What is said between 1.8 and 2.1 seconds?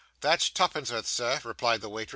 the waiter.